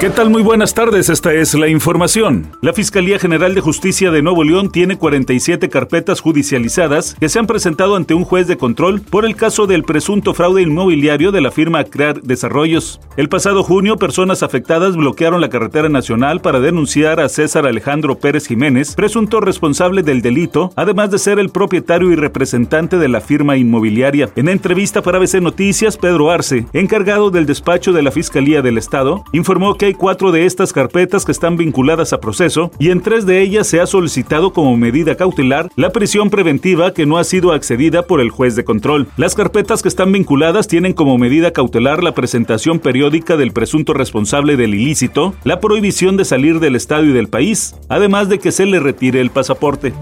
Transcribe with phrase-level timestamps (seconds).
[0.00, 0.30] ¿Qué tal?
[0.30, 2.56] Muy buenas tardes, esta es la información.
[2.62, 7.46] La Fiscalía General de Justicia de Nuevo León tiene 47 carpetas judicializadas que se han
[7.46, 11.50] presentado ante un juez de control por el caso del presunto fraude inmobiliario de la
[11.50, 12.98] firma Crear Desarrollos.
[13.18, 18.46] El pasado junio, personas afectadas bloquearon la carretera nacional para denunciar a César Alejandro Pérez
[18.46, 23.58] Jiménez, presunto responsable del delito, además de ser el propietario y representante de la firma
[23.58, 24.30] inmobiliaria.
[24.34, 29.24] En entrevista para ABC Noticias, Pedro Arce, encargado del despacho de la Fiscalía del Estado,
[29.34, 33.26] informó que hay cuatro de estas carpetas que están vinculadas a proceso y en tres
[33.26, 37.50] de ellas se ha solicitado como medida cautelar la prisión preventiva que no ha sido
[37.50, 39.08] accedida por el juez de control.
[39.16, 44.56] Las carpetas que están vinculadas tienen como medida cautelar la presentación periódica del presunto responsable
[44.56, 48.66] del ilícito, la prohibición de salir del estado y del país, además de que se
[48.66, 49.92] le retire el pasaporte.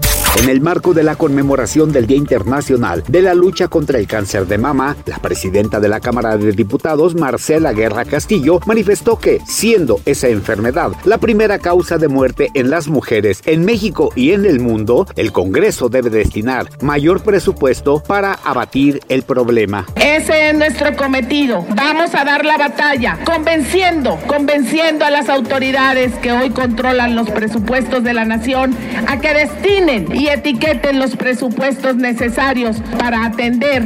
[0.41, 4.47] En el marco de la conmemoración del Día Internacional de la Lucha contra el Cáncer
[4.47, 9.99] de Mama, la presidenta de la Cámara de Diputados, Marcela Guerra Castillo, manifestó que, siendo
[10.05, 14.61] esa enfermedad la primera causa de muerte en las mujeres en México y en el
[14.61, 19.87] mundo, el Congreso debe destinar mayor presupuesto para abatir el problema.
[19.97, 21.65] Ese es nuestro cometido.
[21.75, 28.05] Vamos a dar la batalla, convenciendo, convenciendo a las autoridades que hoy controlan los presupuestos
[28.05, 28.73] de la nación
[29.05, 33.83] a que destinen y etiqueten los presupuestos necesarios para atender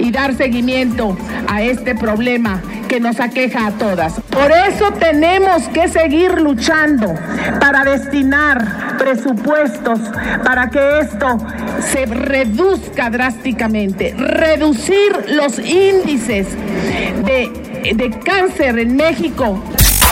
[0.00, 1.16] y dar seguimiento
[1.48, 4.14] a este problema que nos aqueja a todas.
[4.30, 7.14] Por eso tenemos que seguir luchando
[7.60, 9.98] para destinar presupuestos
[10.44, 11.38] para que esto
[11.92, 16.48] se reduzca drásticamente, reducir los índices
[17.24, 19.62] de, de cáncer en México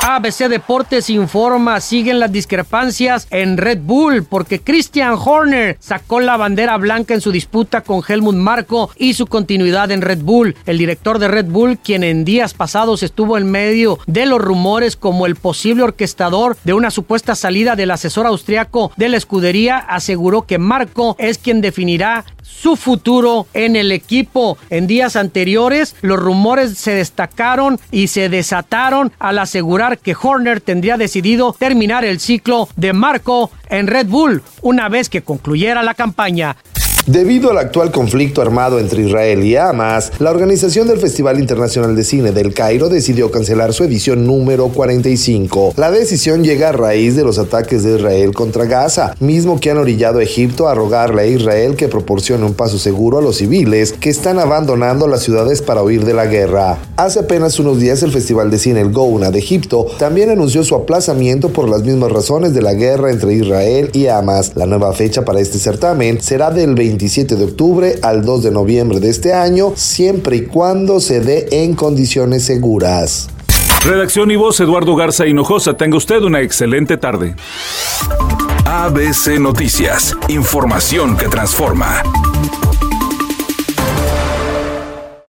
[0.04, 6.76] ABC Deportes informa, siguen las discrepancias en Red Bull porque Christian Horner sacó la bandera
[6.76, 10.56] blanca en su disputa con Helmut Marko y su continuidad en Red Bull.
[10.66, 14.96] El director de Red Bull, quien en días pasados estuvo en medio de los rumores
[14.96, 20.42] como el posible orquestador de una supuesta salida del asesor austriaco de la escudería, aseguró
[20.42, 24.58] que Marco es quien definirá su futuro en el equipo.
[24.70, 30.96] En días anteriores, los rumores se destacaron y se desataron al asegurar que Horner tendría
[30.96, 36.56] decidido terminar el ciclo de Marco en Red Bull una vez que concluyera la campaña.
[37.06, 42.04] Debido al actual conflicto armado entre Israel y Hamas, la organización del Festival Internacional de
[42.04, 45.74] Cine del Cairo decidió cancelar su edición número 45.
[45.76, 49.78] La decisión llega a raíz de los ataques de Israel contra Gaza, mismo que han
[49.78, 53.94] orillado a Egipto a rogarle a Israel que proporcione un paso seguro a los civiles
[53.98, 56.78] que están abandonando las ciudades para huir de la guerra.
[56.96, 60.76] Hace apenas unos días el Festival de Cine El Gouna de Egipto también anunció su
[60.76, 64.52] aplazamiento por las mismas razones de la guerra entre Israel y Hamas.
[64.54, 68.50] La nueva fecha para este certamen será del 20 27 de octubre al 2 de
[68.50, 73.28] noviembre de este año, siempre y cuando se dé en condiciones seguras.
[73.82, 75.74] Redacción y voz Eduardo Garza Hinojosa.
[75.74, 77.34] Tenga usted una excelente tarde.
[78.66, 80.14] ABC Noticias.
[80.28, 82.02] Información que transforma.